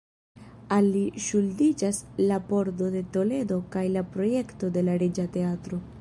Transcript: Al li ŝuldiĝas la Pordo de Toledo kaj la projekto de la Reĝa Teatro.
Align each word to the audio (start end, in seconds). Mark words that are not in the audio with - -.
Al 0.77 0.87
li 0.95 1.03
ŝuldiĝas 1.25 1.99
la 2.31 2.39
Pordo 2.49 2.89
de 2.97 3.03
Toledo 3.19 3.61
kaj 3.77 3.85
la 3.99 4.07
projekto 4.17 4.75
de 4.79 4.89
la 4.91 5.01
Reĝa 5.05 5.33
Teatro. 5.37 5.83